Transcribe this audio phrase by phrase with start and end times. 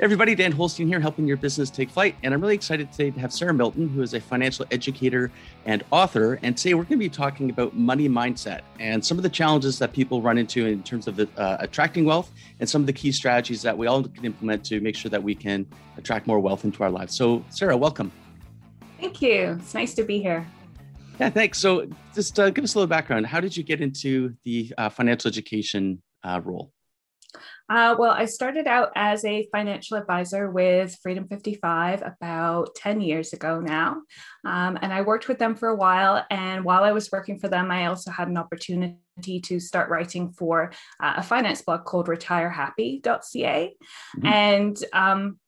[0.00, 2.14] Everybody, Dan Holstein here, helping your business take flight.
[2.22, 5.28] And I'm really excited today to have Sarah Milton, who is a financial educator
[5.64, 6.38] and author.
[6.44, 9.76] And today we're going to be talking about money mindset and some of the challenges
[9.80, 12.30] that people run into in terms of the, uh, attracting wealth
[12.60, 15.20] and some of the key strategies that we all can implement to make sure that
[15.20, 15.66] we can
[15.96, 17.16] attract more wealth into our lives.
[17.16, 18.12] So, Sarah, welcome.
[19.00, 19.58] Thank you.
[19.60, 20.46] It's nice to be here.
[21.18, 21.58] Yeah, thanks.
[21.58, 23.26] So, just uh, give us a little background.
[23.26, 26.70] How did you get into the uh, financial education uh, role?
[27.70, 33.32] Uh, well, I started out as a financial advisor with Freedom 55 about 10 years
[33.32, 34.02] ago now.
[34.44, 36.24] Um, and I worked with them for a while.
[36.30, 40.30] And while I was working for them, I also had an opportunity to start writing
[40.30, 43.74] for uh, a finance blog called retirehappy.ca.
[44.16, 44.26] Mm-hmm.
[44.26, 45.38] And um,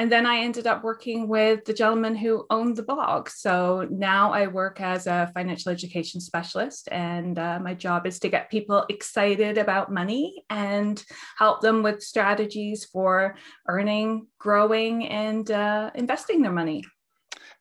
[0.00, 3.28] and then I ended up working with the gentleman who owned the blog.
[3.28, 8.30] So now I work as a financial education specialist, and uh, my job is to
[8.30, 11.04] get people excited about money and
[11.36, 13.36] help them with strategies for
[13.68, 16.82] earning, growing, and uh, investing their money.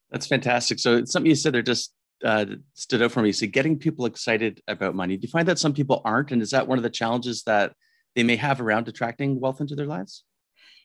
[0.09, 0.80] That's fantastic.
[0.80, 3.33] So something you said there just uh, stood out for me.
[3.33, 5.17] So getting people excited about money.
[5.17, 7.73] Do you find that some people aren't, and is that one of the challenges that
[8.16, 10.23] they may have around attracting wealth into their lives?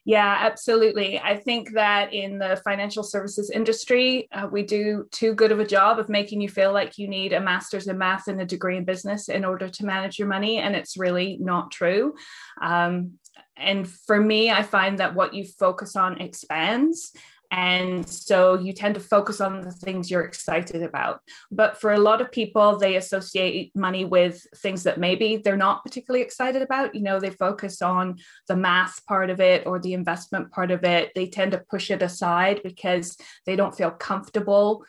[0.07, 1.19] Yeah, absolutely.
[1.19, 5.65] I think that in the financial services industry, uh, we do too good of a
[5.65, 8.77] job of making you feel like you need a master's in math and a degree
[8.77, 10.59] in business in order to manage your money.
[10.59, 12.13] And it's really not true.
[12.61, 13.13] Um,
[13.57, 17.11] and for me, I find that what you focus on expands.
[17.51, 21.21] And so you tend to focus on the things you're excited about.
[21.51, 25.83] But for a lot of people, they associate money with things that maybe they're not
[25.83, 26.95] particularly excited about.
[26.95, 30.83] You know, they focus on the math part of it or the investment part of
[30.83, 31.11] it.
[31.15, 34.85] They tend to push it aside because they don't feel comfortable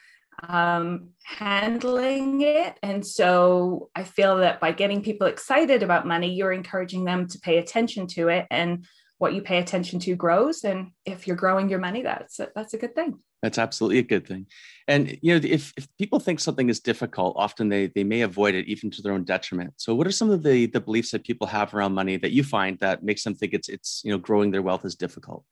[0.48, 2.78] um, handling it.
[2.82, 7.38] And so I feel that by getting people excited about money, you're encouraging them to
[7.38, 8.86] pay attention to it and
[9.18, 10.64] what you pay attention to grows.
[10.64, 13.18] And if you're growing your money that's a, that's a good thing.
[13.42, 14.46] That's absolutely a good thing.
[14.88, 18.54] And you know if, if people think something is difficult often they they may avoid
[18.54, 19.74] it even to their own detriment.
[19.76, 22.44] So what are some of the the beliefs that people have around money that you
[22.44, 25.44] find that makes them think it's it's you know growing their wealth is difficult?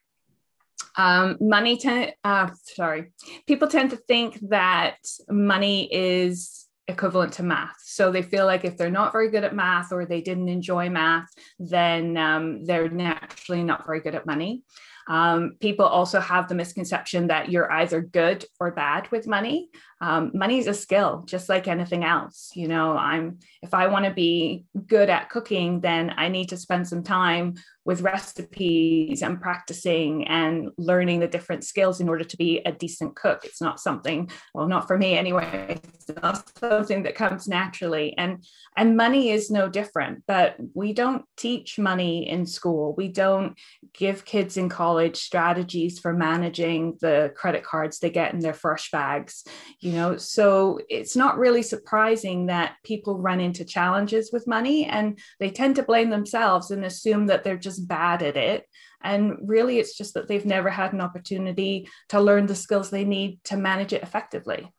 [0.96, 3.12] Um, money tend uh, sorry.
[3.46, 4.98] People tend to think that
[5.28, 7.76] money is equivalent to math.
[7.82, 10.90] So they feel like if they're not very good at math or they didn't enjoy
[10.90, 11.28] math,
[11.58, 14.62] then um, they're naturally not very good at money.
[15.06, 19.68] Um, people also have the misconception that you're either good or bad with money.
[20.00, 22.50] Um, money is a skill, just like anything else.
[22.54, 26.56] You know, I'm if I want to be good at cooking, then I need to
[26.56, 32.36] spend some time with recipes and practicing and learning the different skills in order to
[32.36, 33.44] be a decent cook.
[33.44, 35.78] It's not something, well, not for me anyway.
[35.94, 38.16] It's not something that comes naturally.
[38.16, 38.44] And
[38.76, 40.22] and money is no different.
[40.26, 42.94] But we don't teach money in school.
[42.96, 43.56] We don't
[43.92, 48.90] give kids in college strategies for managing the credit cards they get in their fresh
[48.90, 49.44] bags.
[49.80, 55.18] You know, so it's not really surprising that people run into challenges with money and
[55.38, 58.66] they tend to blame themselves and assume that they're just just bad at it.
[59.02, 63.04] And really, it's just that they've never had an opportunity to learn the skills they
[63.04, 64.72] need to manage it effectively.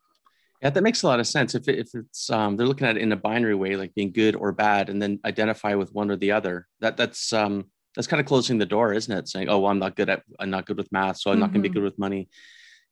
[0.62, 1.54] Yeah, that makes a lot of sense.
[1.54, 4.12] If, it, if it's um, they're looking at it in a binary way, like being
[4.12, 8.06] good or bad, and then identify with one or the other, that that's um, that's
[8.06, 9.28] kind of closing the door, isn't it?
[9.28, 11.40] Saying, "Oh, well, I'm not good at I'm not good with math, so I'm mm-hmm.
[11.40, 12.28] not going to be good with money."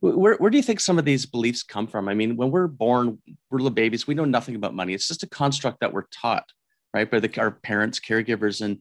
[0.00, 2.10] Where, where do you think some of these beliefs come from?
[2.10, 3.18] I mean, when we're born,
[3.50, 4.92] we're little babies, we know nothing about money.
[4.92, 6.44] It's just a construct that we're taught
[6.94, 8.78] right by the, our parents caregivers and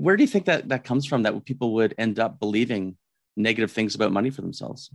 [0.00, 2.96] where do you think that that comes from that people would end up believing
[3.36, 4.90] negative things about money for themselves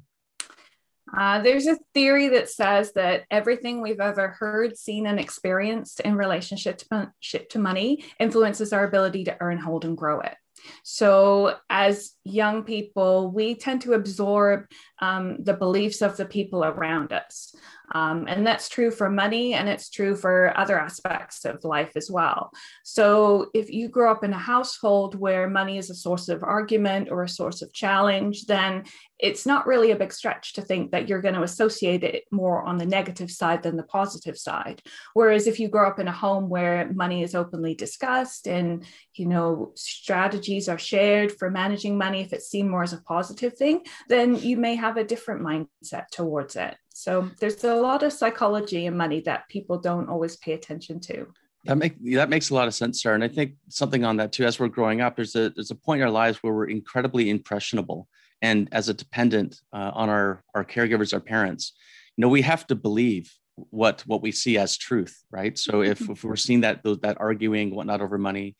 [1.17, 6.15] uh, there's a theory that says that everything we've ever heard, seen, and experienced in
[6.15, 7.11] relationship to,
[7.49, 10.35] to money influences our ability to earn, hold, and grow it.
[10.83, 14.65] So, as young people, we tend to absorb
[15.01, 17.55] um, the beliefs of the people around us.
[17.93, 22.09] Um, and that's true for money and it's true for other aspects of life as
[22.09, 22.51] well.
[22.83, 27.09] So, if you grow up in a household where money is a source of argument
[27.11, 28.83] or a source of challenge, then
[29.21, 32.63] it's not really a big stretch to think that you're going to associate it more
[32.63, 34.81] on the negative side than the positive side.
[35.13, 38.83] Whereas if you grow up in a home where money is openly discussed and,
[39.13, 43.55] you know, strategies are shared for managing money, if it's seen more as a positive
[43.55, 46.75] thing, then you may have a different mindset towards it.
[47.01, 51.25] So there's a lot of psychology in money that people don't always pay attention to.
[51.65, 53.15] That make that makes a lot of sense, sir.
[53.15, 54.45] And I think something on that too.
[54.45, 57.31] As we're growing up, there's a there's a point in our lives where we're incredibly
[57.31, 58.07] impressionable,
[58.43, 61.73] and as a dependent uh, on our our caregivers, our parents,
[62.17, 65.57] you know, we have to believe what what we see as truth, right?
[65.57, 66.11] So if, mm-hmm.
[66.11, 68.55] if we're seeing that that arguing whatnot over money,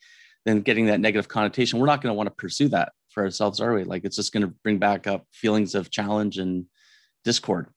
[0.46, 3.60] then getting that negative connotation we're not going to want to pursue that for ourselves
[3.60, 6.64] are we like it's just going to bring back up feelings of challenge and
[7.24, 7.68] discord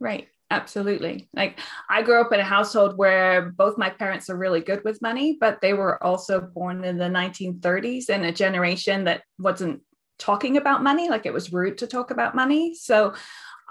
[0.00, 0.28] right.
[0.50, 1.28] Absolutely.
[1.34, 1.58] Like
[1.88, 5.36] i grew up in a household where both my parents are really good with money
[5.40, 9.80] but they were also born in the 1930s in a generation that wasn't
[10.18, 12.74] talking about money like it was rude to talk about money.
[12.74, 13.14] So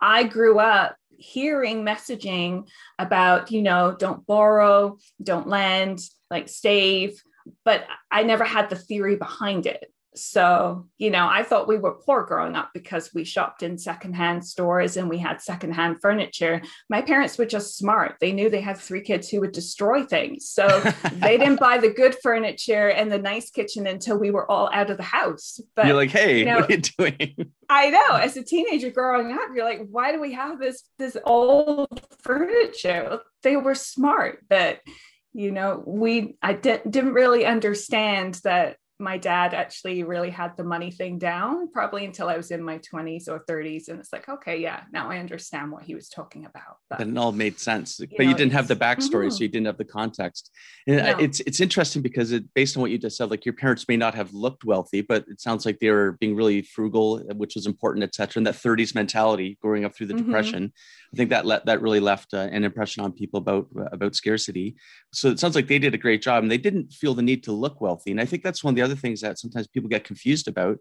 [0.01, 2.67] i grew up hearing messaging
[2.99, 5.99] about you know don't borrow don't lend
[6.31, 7.21] like save
[7.63, 11.95] but i never had the theory behind it so, you know, I thought we were
[12.05, 16.61] poor growing up because we shopped in secondhand stores and we had secondhand furniture.
[16.89, 18.17] My parents were just smart.
[18.19, 20.49] They knew they had three kids who would destroy things.
[20.49, 20.67] So
[21.13, 24.89] they didn't buy the good furniture and the nice kitchen until we were all out
[24.89, 25.59] of the house.
[25.75, 27.51] But you're like, hey, you know, what are you doing?
[27.69, 28.15] I know.
[28.15, 33.19] As a teenager growing up, you're like, why do we have this this old furniture?
[33.41, 34.79] They were smart, but
[35.33, 40.63] you know, we I didn't didn't really understand that my dad actually really had the
[40.63, 43.89] money thing down probably until I was in my 20s or 30s.
[43.89, 46.77] And it's like, okay, yeah, now I understand what he was talking about.
[46.89, 47.99] But it all made sense.
[47.99, 49.29] You but know, you didn't have the backstory, mm-hmm.
[49.29, 50.51] so you didn't have the context.
[50.87, 51.17] And no.
[51.17, 53.97] it's it's interesting because it based on what you just said, like your parents may
[53.97, 57.65] not have looked wealthy, but it sounds like they were being really frugal, which was
[57.65, 58.39] important, etc.
[58.39, 60.25] And that 30s mentality growing up through the mm-hmm.
[60.25, 60.73] depression,
[61.13, 64.75] I think that let, that really left uh, an impression on people about about scarcity.
[65.13, 67.43] So it sounds like they did a great job, and they didn't feel the need
[67.43, 68.11] to look wealthy.
[68.11, 70.77] And I think that's one of the other things that sometimes people get confused about.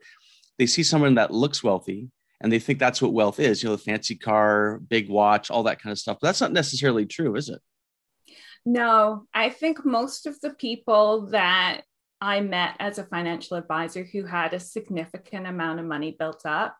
[0.58, 2.08] They see someone that looks wealthy,
[2.40, 3.62] and they think that's what wealth is.
[3.62, 6.18] You know, the fancy car, big watch, all that kind of stuff.
[6.20, 7.60] But that's not necessarily true, is it?
[8.64, 11.82] No, I think most of the people that
[12.20, 16.76] I met as a financial advisor who had a significant amount of money built up,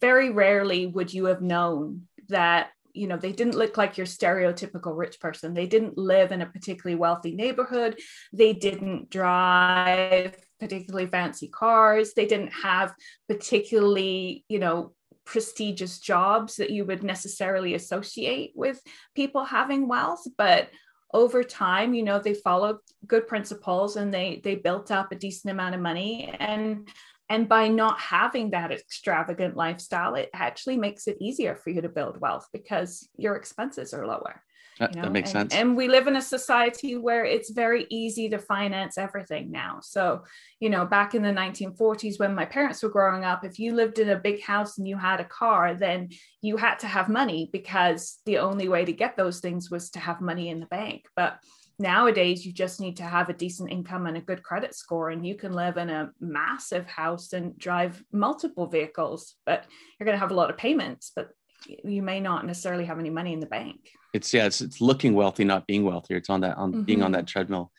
[0.00, 4.96] very rarely would you have known that you know they didn't look like your stereotypical
[4.96, 7.98] rich person they didn't live in a particularly wealthy neighborhood
[8.32, 12.94] they didn't drive particularly fancy cars they didn't have
[13.28, 14.92] particularly you know
[15.26, 18.80] prestigious jobs that you would necessarily associate with
[19.14, 20.70] people having wealth but
[21.12, 25.50] over time you know they followed good principles and they they built up a decent
[25.50, 26.88] amount of money and
[27.28, 31.88] and by not having that extravagant lifestyle, it actually makes it easier for you to
[31.88, 34.42] build wealth because your expenses are lower.
[34.80, 35.02] That, you know?
[35.02, 35.54] that makes and, sense.
[35.54, 39.78] And we live in a society where it's very easy to finance everything now.
[39.82, 40.24] So,
[40.60, 43.98] you know, back in the 1940s, when my parents were growing up, if you lived
[43.98, 46.08] in a big house and you had a car, then
[46.42, 50.00] you had to have money because the only way to get those things was to
[50.00, 51.06] have money in the bank.
[51.14, 51.38] But
[51.78, 55.26] nowadays you just need to have a decent income and a good credit score and
[55.26, 59.64] you can live in a massive house and drive multiple vehicles but
[59.98, 61.30] you're going to have a lot of payments but
[61.66, 65.14] you may not necessarily have any money in the bank it's yeah it's, it's looking
[65.14, 66.82] wealthy not being wealthy it's on that on mm-hmm.
[66.82, 67.20] being on mm-hmm.
[67.20, 67.70] that treadmill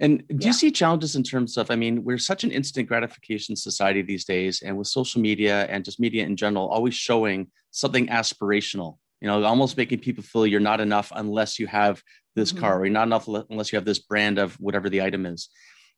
[0.00, 0.46] and do yeah.
[0.48, 4.24] you see challenges in terms of i mean we're such an instant gratification society these
[4.24, 9.28] days and with social media and just media in general always showing something aspirational you
[9.28, 12.02] know almost making people feel you're not enough unless you have
[12.34, 12.60] this mm-hmm.
[12.60, 15.48] car or you're not enough unless you have this brand of whatever the item is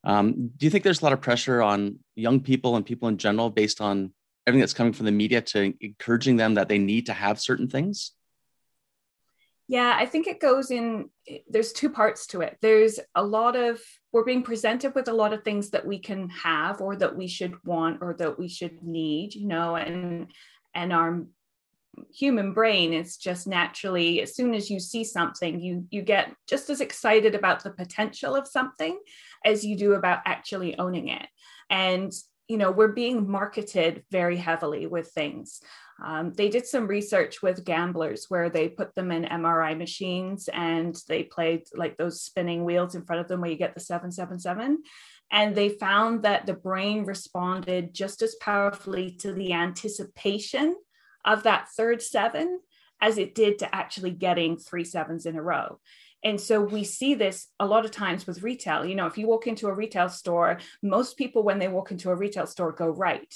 [0.07, 3.17] um, do you think there's a lot of pressure on young people and people in
[3.17, 4.13] general based on
[4.47, 7.69] everything that's coming from the media to encouraging them that they need to have certain
[7.69, 8.13] things?
[9.67, 11.09] Yeah i think it goes in
[11.49, 12.59] there's two parts to it.
[12.61, 13.81] There's a lot of
[14.13, 17.27] we're being presented with a lot of things that we can have or that we
[17.27, 20.27] should want or that we should need you know and
[20.75, 21.25] and our
[22.13, 26.69] human brain is just naturally as soon as you see something you you get just
[26.69, 28.99] as excited about the potential of something
[29.45, 31.27] as you do about actually owning it.
[31.71, 32.13] And
[32.49, 35.61] you know we're being marketed very heavily with things
[36.05, 40.97] um, they did some research with gamblers where they put them in mri machines and
[41.09, 44.79] they played like those spinning wheels in front of them where you get the 777
[45.31, 50.77] and they found that the brain responded just as powerfully to the anticipation
[51.25, 52.61] of that third seven
[53.01, 55.81] as it did to actually getting three sevens in a row.
[56.25, 58.85] And so we see this a lot of times with retail.
[58.85, 62.11] You know, if you walk into a retail store, most people, when they walk into
[62.11, 63.33] a retail store, go right.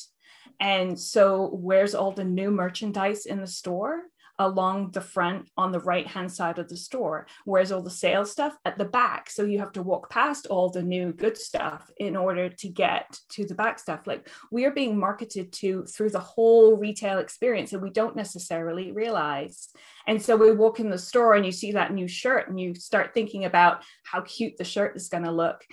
[0.59, 4.03] And so, where's all the new merchandise in the store?
[4.39, 8.31] Along the front on the right hand side of the store whereas all the sales
[8.31, 9.31] stuff at the back.
[9.31, 13.19] So you have to walk past all the new good stuff in order to get
[13.31, 14.07] to the back stuff.
[14.07, 18.93] Like we are being marketed to through the whole retail experience and we don't necessarily
[18.93, 19.69] realize.
[20.07, 22.75] And so we walk in the store and you see that new shirt and you
[22.75, 25.65] start thinking about how cute the shirt is going to look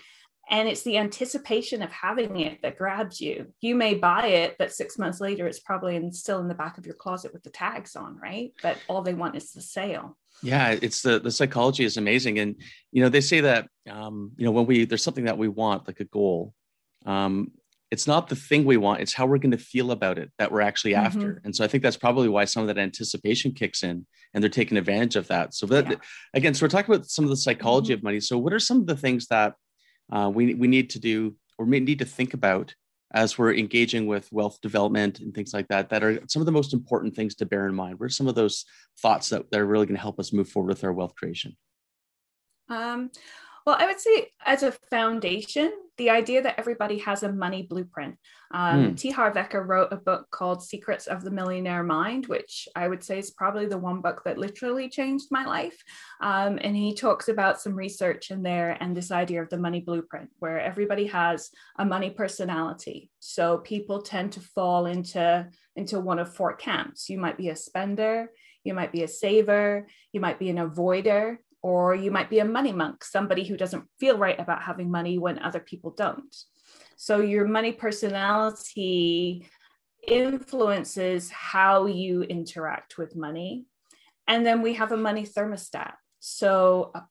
[0.50, 3.48] and it's the anticipation of having it that grabs you.
[3.62, 6.78] You may buy it but six months later it's probably in, still in the back
[6.78, 8.54] of your closet with the tags on right?
[8.62, 10.18] But all they want is the sale.
[10.42, 12.40] Yeah it's the the psychology is amazing.
[12.40, 12.56] And
[12.92, 15.88] you know they say that um, you know when we there's something that we want
[15.88, 16.54] like a goal
[17.06, 17.52] um,
[17.92, 20.52] it's not the thing we want it's how we're going to feel about it that
[20.52, 21.06] we're actually mm-hmm.
[21.06, 21.42] after.
[21.44, 24.50] And so i think that's probably why some of that anticipation kicks in and they're
[24.50, 25.54] taking advantage of that.
[25.54, 25.96] So that yeah.
[26.34, 28.00] again so we're talking about some of the psychology mm-hmm.
[28.00, 28.20] of money.
[28.20, 29.54] So what are some of the things that
[30.12, 32.76] uh, we, we need to do or need to think about
[33.14, 36.52] as we're engaging with wealth development and things like that that are some of the
[36.52, 38.00] most important things to bear in mind.
[38.00, 38.66] What are some of those
[39.00, 41.56] thoughts that, that are really going to help us move forward with our wealth creation?
[42.70, 43.12] Um,
[43.66, 48.18] well, I would say as a foundation, the idea that everybody has a money blueprint.
[48.52, 48.98] Um, mm.
[48.98, 49.12] T.
[49.12, 53.20] Harv Eker wrote a book called Secrets of the Millionaire Mind, which I would say
[53.20, 55.82] is probably the one book that literally changed my life.
[56.22, 59.80] Um, and he talks about some research in there and this idea of the money
[59.80, 63.10] blueprint, where everybody has a money personality.
[63.20, 67.10] So people tend to fall into, into one of four camps.
[67.10, 68.32] You might be a spender,
[68.64, 72.46] you might be a saver, you might be an avoider, or you might be a
[72.46, 76.36] money monk, somebody who doesn't feel right about having money when other people don't.
[76.96, 79.48] So your money personality
[80.08, 83.66] influences how you interact with money.
[84.28, 85.94] And then we have a money thermostat.
[86.20, 87.02] So a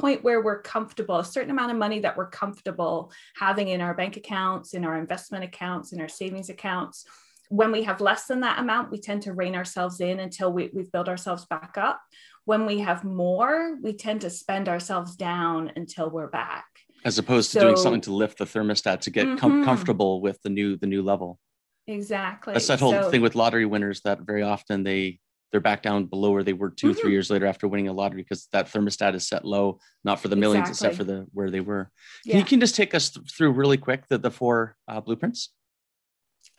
[0.00, 3.94] point where we're comfortable, a certain amount of money that we're comfortable having in our
[3.94, 7.06] bank accounts, in our investment accounts, in our savings accounts.
[7.50, 10.70] When we have less than that amount, we tend to rein ourselves in until we,
[10.72, 12.00] we've built ourselves back up
[12.44, 16.66] when we have more, we tend to spend ourselves down until we're back.
[17.04, 19.36] As opposed to so, doing something to lift the thermostat to get mm-hmm.
[19.36, 21.38] com- comfortable with the new the new level.
[21.86, 22.52] Exactly.
[22.52, 26.06] That's that whole so, thing with lottery winners that very often they they're back down
[26.06, 27.00] below where they were 2 mm-hmm.
[27.00, 30.28] three years later after winning a lottery because that thermostat is set low, not for
[30.28, 30.88] the millions, exactly.
[30.88, 31.90] except for the where they were.
[32.26, 35.50] Can you can just take us th- through really quick the the four uh, blueprints?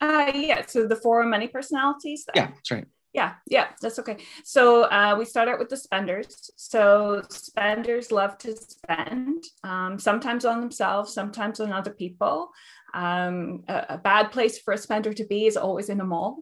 [0.01, 0.65] Uh, yeah.
[0.65, 2.25] So the four money personalities.
[2.35, 2.85] Yeah, that's right.
[3.13, 4.17] Yeah, yeah, that's okay.
[4.45, 6.49] So uh, we start out with the spenders.
[6.55, 12.51] So spenders love to spend, um, sometimes on themselves, sometimes on other people.
[12.93, 16.39] Um, a, a, bad place for a spender to be is always in a mall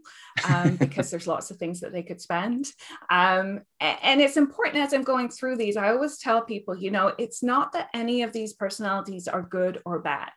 [0.47, 2.71] um, because there's lots of things that they could spend.
[3.11, 7.13] Um, and it's important as I'm going through these, I always tell people, you know,
[7.19, 10.31] it's not that any of these personalities are good or bad.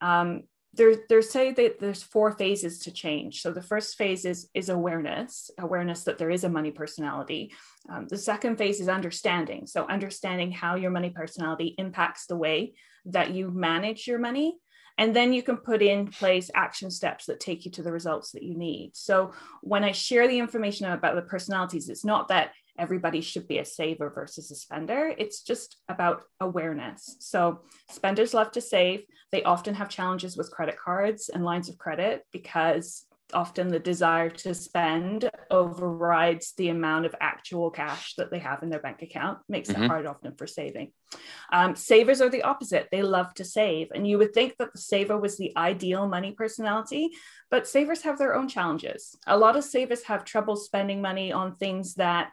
[0.00, 3.42] Um, there, there's say that there's four phases to change.
[3.42, 7.52] So the first phase is is awareness, awareness that there is a money personality.
[7.90, 9.66] Um, the second phase is understanding.
[9.66, 12.74] So understanding how your money personality impacts the way
[13.06, 14.56] that you manage your money.
[14.98, 18.32] And then you can put in place action steps that take you to the results
[18.32, 18.90] that you need.
[18.94, 23.58] So when I share the information about the personalities, it's not that everybody should be
[23.58, 25.12] a saver versus a spender.
[25.16, 27.16] It's just about awareness.
[27.20, 27.60] So,
[27.90, 29.04] spenders love to save.
[29.30, 34.30] They often have challenges with credit cards and lines of credit because often the desire
[34.30, 39.38] to spend overrides the amount of actual cash that they have in their bank account
[39.48, 39.82] makes mm-hmm.
[39.82, 40.92] it hard often for saving
[41.52, 44.78] um, savers are the opposite they love to save and you would think that the
[44.78, 47.10] saver was the ideal money personality
[47.50, 51.56] but savers have their own challenges a lot of savers have trouble spending money on
[51.56, 52.32] things that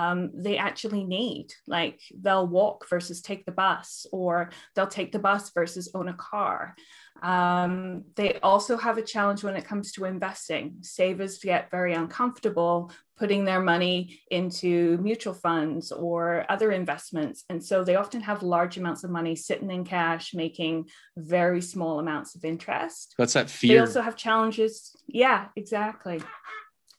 [0.00, 1.52] um, they actually need.
[1.66, 6.14] Like they'll walk versus take the bus, or they'll take the bus versus own a
[6.14, 6.74] car.
[7.22, 10.76] Um, they also have a challenge when it comes to investing.
[10.80, 17.44] Savers get very uncomfortable putting their money into mutual funds or other investments.
[17.50, 20.88] And so they often have large amounts of money sitting in cash, making
[21.18, 23.12] very small amounts of interest.
[23.18, 23.74] What's that fear?
[23.74, 24.96] They also have challenges.
[25.06, 26.22] Yeah, exactly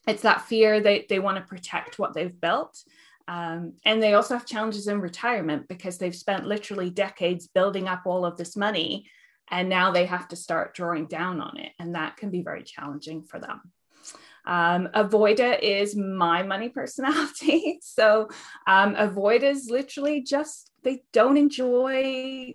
[0.06, 2.82] it's that fear they, they want to protect what they've built
[3.28, 8.02] um, and they also have challenges in retirement because they've spent literally decades building up
[8.04, 9.06] all of this money
[9.50, 12.62] and now they have to start drawing down on it and that can be very
[12.62, 13.60] challenging for them.
[14.44, 18.28] Um, avoider is my money personality so
[18.66, 22.52] um, avoiders literally just they don't enjoy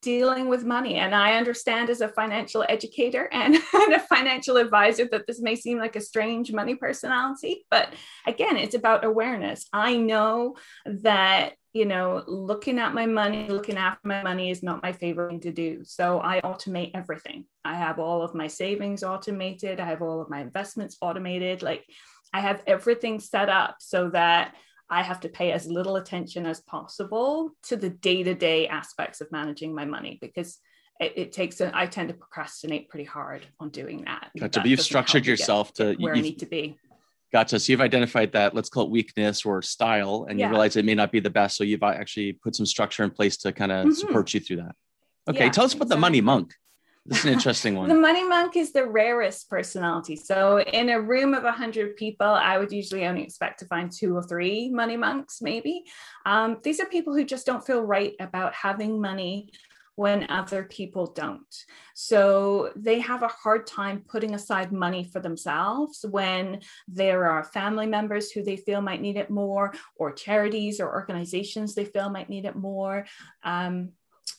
[0.00, 0.94] dealing with money.
[0.96, 5.56] And I understand as a financial educator and, and, a financial advisor that this may
[5.56, 7.92] seem like a strange money personality, but
[8.26, 9.66] again, it's about awareness.
[9.72, 14.82] I know that, you know, looking at my money, looking after my money is not
[14.82, 15.80] my favorite thing to do.
[15.84, 17.44] So I automate everything.
[17.64, 21.62] I have all of my savings automated, I have all of my investments automated.
[21.62, 21.84] Like
[22.32, 24.54] I have everything set up so that
[24.90, 29.20] I have to pay as little attention as possible to the day to day aspects
[29.20, 30.58] of managing my money because
[30.98, 34.30] it, it takes, a, I tend to procrastinate pretty hard on doing that.
[34.38, 34.60] Gotcha.
[34.60, 36.76] But you've structured yourself to where I need to be.
[37.32, 37.60] Gotcha.
[37.60, 40.46] So you've identified that, let's call it weakness or style, and yeah.
[40.46, 41.56] you realize it may not be the best.
[41.56, 43.94] So you've actually put some structure in place to kind of mm-hmm.
[43.94, 44.74] support you through that.
[45.28, 45.96] Okay, yeah, tell us about exactly.
[45.96, 46.54] the money monk.
[47.10, 47.88] Is an interesting one.
[47.88, 50.16] the money monk is the rarest personality.
[50.16, 54.14] So, in a room of 100 people, I would usually only expect to find two
[54.14, 55.84] or three money monks, maybe.
[56.26, 59.50] Um, these are people who just don't feel right about having money
[59.98, 61.54] when other people don't.
[61.94, 67.86] So they have a hard time putting aside money for themselves when there are family
[67.86, 72.30] members who they feel might need it more, or charities or organizations they feel might
[72.30, 73.06] need it more.
[73.42, 73.90] Um,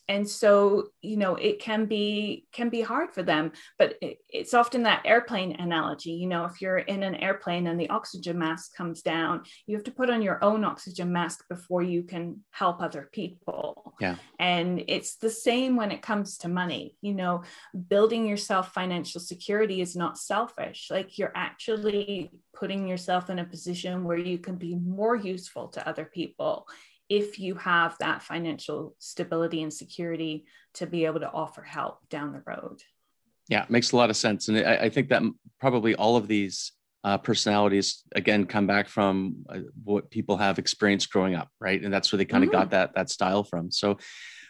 [0.09, 4.53] and so you know it can be can be hard for them but it, it's
[4.53, 8.75] often that airplane analogy you know if you're in an airplane and the oxygen mask
[8.75, 12.81] comes down you have to put on your own oxygen mask before you can help
[12.81, 13.93] other people.
[13.99, 14.15] Yeah.
[14.39, 17.43] And it's the same when it comes to money you know
[17.87, 20.87] building yourself financial security is not selfish.
[20.89, 25.87] Like you're actually putting yourself in a position where you can be more useful to
[25.87, 26.67] other people
[27.09, 32.31] if you have that financial stability and security to be able to offer help down
[32.31, 32.81] the road.
[33.49, 34.47] Yeah, makes a lot of sense.
[34.47, 35.23] And I, I think that
[35.59, 36.71] probably all of these
[37.03, 41.81] uh, personalities again come back from uh, what people have experienced growing up, right?
[41.81, 42.59] And that's where they kind of mm-hmm.
[42.59, 43.71] got that that style from.
[43.71, 43.97] So,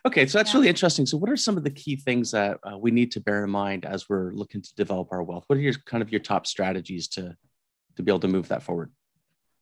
[0.06, 0.58] okay, so that's yeah.
[0.58, 1.06] really interesting.
[1.06, 3.52] So, what are some of the key things that uh, we need to bear in
[3.52, 5.46] mind as we're looking to develop our wealth?
[5.48, 7.36] What are your kind of your top strategies to
[7.96, 8.92] to be able to move that forward?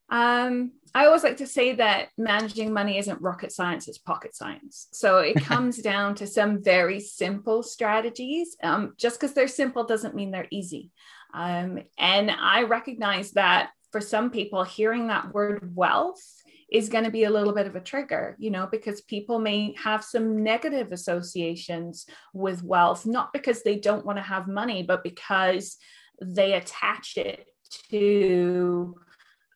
[0.10, 4.88] Um, I always like to say that managing money isn't rocket science, it's pocket science.
[4.94, 8.58] So it comes down to some very simple strategies.
[8.64, 10.90] Um, just because they're simple doesn't mean they're easy.
[11.36, 16.24] Um, and I recognize that for some people, hearing that word wealth
[16.72, 19.76] is going to be a little bit of a trigger, you know, because people may
[19.78, 25.04] have some negative associations with wealth, not because they don't want to have money, but
[25.04, 25.78] because
[26.24, 27.46] they attach it
[27.92, 28.96] to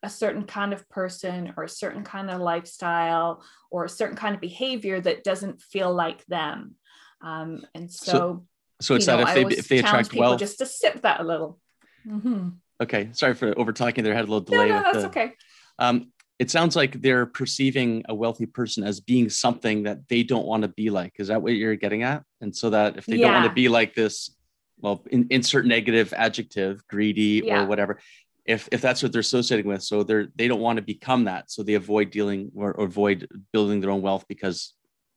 [0.03, 4.33] a certain kind of person or a certain kind of lifestyle or a certain kind
[4.35, 6.75] of behavior that doesn't feel like them.
[7.21, 8.45] Um, and so, so,
[8.81, 11.23] so it's that know, if they if they attract wealth, just to sip that a
[11.23, 11.59] little.
[12.07, 12.49] Mm-hmm.
[12.81, 14.13] Okay, sorry for over talking there.
[14.13, 14.69] I had a little delay.
[14.69, 15.33] No, no, that's the, okay.
[15.77, 20.47] Um, it sounds like they're perceiving a wealthy person as being something that they don't
[20.47, 21.13] want to be like.
[21.19, 22.23] Is that what you're getting at?
[22.41, 23.27] And so that if they yeah.
[23.27, 24.35] don't want to be like this,
[24.79, 27.61] well, in, insert negative adjective, greedy yeah.
[27.61, 27.99] or whatever,
[28.45, 29.83] if if that's what they're associating with.
[29.83, 31.51] So they're they don't want to become that.
[31.51, 34.73] So they avoid dealing or, or avoid building their own wealth because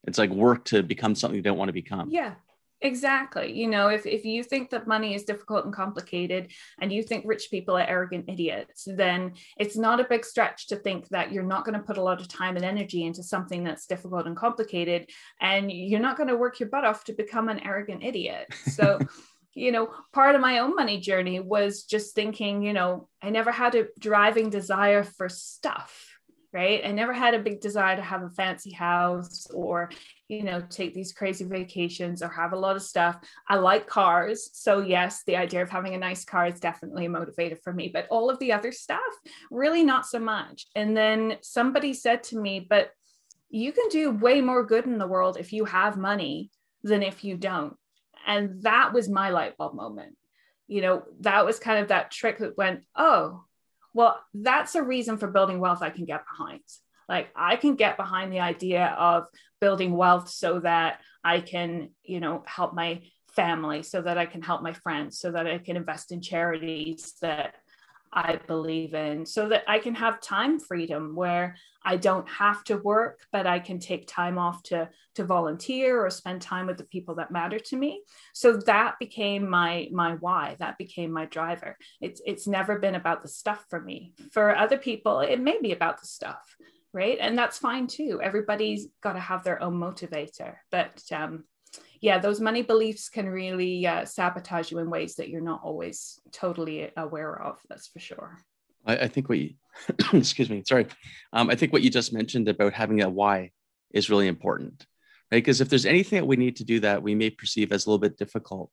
[0.07, 2.11] it's like work to become something you don't want to become.
[2.11, 2.35] Yeah
[2.85, 3.53] exactly.
[3.53, 7.25] You know if, if you think that money is difficult and complicated and you think
[7.27, 11.43] rich people are arrogant idiots then it's not a big stretch to think that you're
[11.43, 14.37] not going to put a lot of time and energy into something that's difficult and
[14.37, 18.53] complicated and you're not going to work your butt off to become an arrogant idiot.
[18.67, 18.99] So
[19.55, 23.53] you know, part of my own money journey was just thinking, you know, I never
[23.53, 26.19] had a driving desire for stuff,
[26.53, 26.83] right?
[26.85, 29.91] I never had a big desire to have a fancy house or,
[30.29, 33.17] you know, take these crazy vacations or have a lot of stuff.
[33.49, 34.51] I like cars.
[34.55, 37.91] So, yes, the idea of having a nice car is definitely a motivator for me,
[37.93, 39.01] but all of the other stuff,
[39.53, 40.67] really not so much.
[40.75, 42.91] And then somebody said to me, but
[43.51, 46.51] you can do way more good in the world if you have money
[46.83, 47.77] than if you don't
[48.27, 50.17] and that was my light bulb moment.
[50.67, 53.45] You know, that was kind of that trick that went, oh,
[53.93, 56.63] well, that's a reason for building wealth I can get behind.
[57.09, 59.25] Like I can get behind the idea of
[59.61, 63.03] building wealth so that I can, you know, help my
[63.35, 67.15] family, so that I can help my friends, so that I can invest in charities
[67.21, 67.55] that
[68.15, 72.79] I believe in so that I can have time freedom where I don't have to
[72.79, 76.85] work, but I can take time off to, to volunteer or spend time with the
[76.85, 78.03] people that matter to me.
[78.33, 80.57] So that became my my why.
[80.61, 81.77] That became my driver.
[82.01, 84.15] It's it's never been about the stuff for me.
[84.33, 86.57] For other people, it may be about the stuff,
[86.93, 87.19] right?
[87.21, 88.21] And that's fine too.
[88.23, 90.55] Everybody's got to have their own motivator.
[90.71, 91.45] But um,
[92.05, 96.21] yeah, those money beliefs can really uh, sabotage you in ways that you're not always
[96.33, 97.59] totally aware of.
[97.71, 98.37] That's for sure.
[98.85, 99.55] I, I think what you,
[100.13, 100.87] excuse me, sorry.
[101.33, 103.53] Um, I think what you just mentioned about having a why
[103.95, 104.85] is really important,
[105.33, 105.39] right?
[105.39, 107.89] Because if there's anything that we need to do that we may perceive as a
[107.89, 108.71] little bit difficult,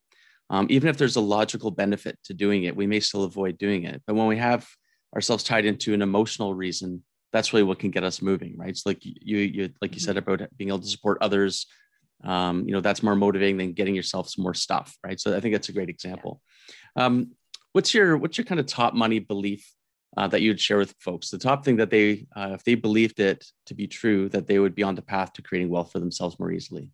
[0.49, 3.85] um, even if there's a logical benefit to doing it, we may still avoid doing
[3.85, 4.01] it.
[4.05, 4.67] But when we have
[5.15, 8.75] ourselves tied into an emotional reason, that's really what can get us moving, right?
[8.75, 10.33] So like you, you like you said mm-hmm.
[10.33, 11.65] about being able to support others,
[12.23, 15.19] um, you know that's more motivating than getting yourself some more stuff right?
[15.19, 16.41] So i think that's a great example.
[16.95, 17.31] Um,
[17.73, 19.69] what's your what's your kind of top money belief
[20.17, 21.29] uh, that you'd share with folks?
[21.29, 24.59] The top thing that they uh, if they believed it to be true that they
[24.59, 26.89] would be on the path to creating wealth for themselves more easily?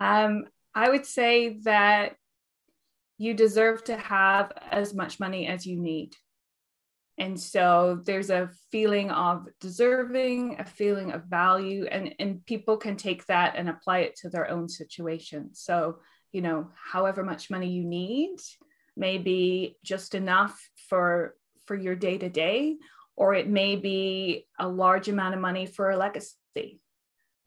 [0.00, 2.16] Um, i would say that
[3.18, 6.14] you deserve to have as much money as you need
[7.18, 12.96] and so there's a feeling of deserving a feeling of value and and people can
[12.96, 15.50] take that and apply it to their own situation.
[15.54, 15.98] So
[16.32, 18.36] you know however much money you need
[18.96, 21.34] may be just enough for
[21.66, 22.76] for your day to day
[23.16, 26.80] or it may be a large amount of money for a legacy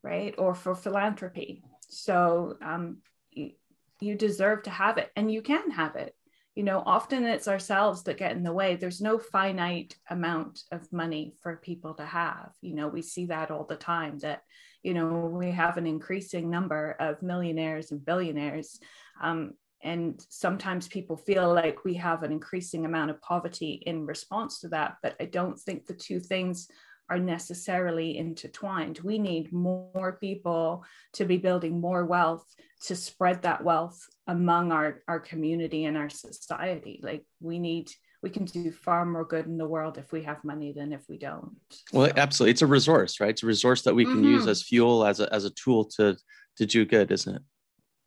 [0.03, 0.33] right?
[0.37, 1.63] Or for philanthropy.
[1.89, 2.97] So um,
[3.31, 6.15] you deserve to have it and you can have it
[6.55, 8.75] you know often it's ourselves that get in the way.
[8.75, 12.51] There's no finite amount of money for people to have.
[12.61, 14.41] You know we see that all the time that
[14.83, 18.79] you know we have an increasing number of millionaires and billionaires
[19.21, 24.59] um, and sometimes people feel like we have an increasing amount of poverty in response
[24.59, 26.67] to that but i don't think the two things
[27.11, 28.99] are necessarily intertwined.
[29.03, 32.45] We need more people to be building more wealth
[32.85, 37.01] to spread that wealth among our, our community and our society.
[37.03, 37.91] Like we need,
[38.23, 41.01] we can do far more good in the world if we have money than if
[41.09, 41.57] we don't.
[41.91, 42.51] Well, absolutely.
[42.51, 43.31] It's a resource, right?
[43.31, 44.35] It's a resource that we can mm-hmm.
[44.35, 46.15] use as fuel, as a, as a tool to,
[46.59, 47.41] to do good, isn't it?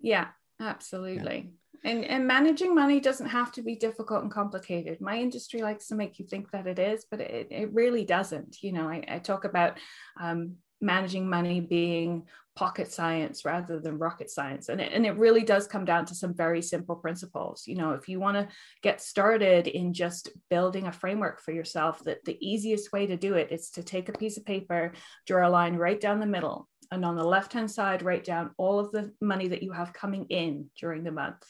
[0.00, 1.36] Yeah, absolutely.
[1.36, 5.00] Yeah and and managing money doesn't have to be difficult and complicated.
[5.00, 8.62] My industry likes to make you think that it is but it, it really doesn't.
[8.62, 9.78] You know i, I talk about
[10.20, 12.24] um, managing money being
[12.56, 14.68] pocket science rather than rocket science.
[14.68, 17.64] And it, and it really does come down to some very simple principles.
[17.66, 18.48] You know if you want to
[18.82, 23.34] get started in just building a framework for yourself that the easiest way to do
[23.34, 24.92] it is to take a piece of paper
[25.26, 28.52] draw a line right down the middle and on the left hand side, write down
[28.57, 31.44] all of the money that you have coming in during the month.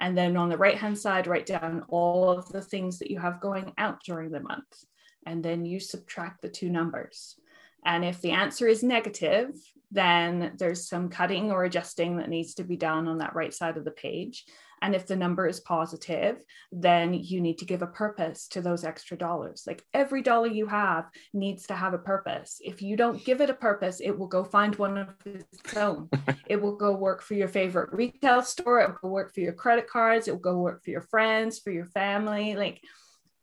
[0.00, 3.18] And then on the right hand side, write down all of the things that you
[3.18, 4.84] have going out during the month.
[5.26, 7.36] And then you subtract the two numbers.
[7.84, 9.50] And if the answer is negative,
[9.90, 13.76] then there's some cutting or adjusting that needs to be done on that right side
[13.76, 14.44] of the page.
[14.84, 18.84] And if the number is positive, then you need to give a purpose to those
[18.84, 19.64] extra dollars.
[19.66, 22.60] Like every dollar you have needs to have a purpose.
[22.62, 26.10] If you don't give it a purpose, it will go find one of its own.
[26.48, 28.80] it will go work for your favorite retail store.
[28.80, 30.28] It will work for your credit cards.
[30.28, 32.54] It will go work for your friends, for your family.
[32.54, 32.82] Like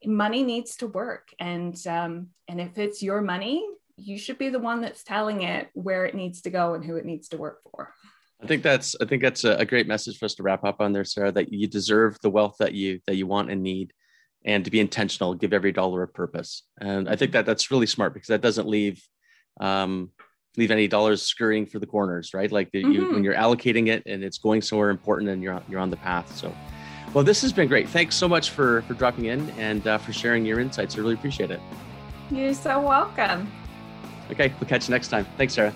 [0.06, 1.30] money needs to work.
[1.39, 3.65] And um, and if it's your money,
[3.97, 6.97] you should be the one that's telling it where it needs to go and who
[6.97, 7.95] it needs to work for.
[8.41, 10.93] I think that's I think that's a, great message for us to wrap up on
[10.93, 11.32] there, Sarah.
[11.32, 13.93] That you deserve the wealth that you that you want and need,
[14.45, 16.63] and to be intentional, give every dollar a purpose.
[16.80, 19.01] And I think that that's really smart because that doesn't leave
[19.60, 20.10] um,
[20.58, 22.51] leave any dollars scurrying for the corners, right?
[22.51, 22.91] Like mm-hmm.
[22.91, 25.91] you, when you're allocating it and it's going somewhere important and you're on, you're on
[25.91, 26.36] the path.
[26.36, 26.54] So,
[27.13, 27.89] well, this has been great.
[27.89, 30.95] Thanks so much for for dropping in and uh, for sharing your insights.
[30.95, 31.60] I really appreciate it.
[32.32, 33.51] You're so welcome.
[34.32, 35.27] Okay, we'll catch you next time.
[35.38, 35.73] Thanks, Sarah.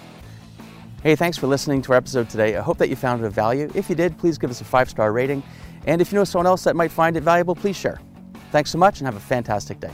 [1.06, 2.58] Hey, thanks for listening to our episode today.
[2.58, 3.70] I hope that you found it of value.
[3.76, 5.44] If you did, please give us a five star rating.
[5.86, 8.02] And if you know someone else that might find it valuable, please share.
[8.52, 9.91] Thanks so much and have a fantastic day.